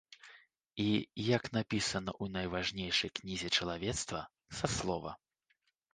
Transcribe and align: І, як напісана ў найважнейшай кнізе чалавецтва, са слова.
І, 0.19 0.85
як 1.35 1.43
напісана 1.57 2.11
ў 2.23 2.35
найважнейшай 2.39 3.13
кнізе 3.19 3.49
чалавецтва, 3.59 4.27
са 4.61 4.65
слова. 4.81 5.11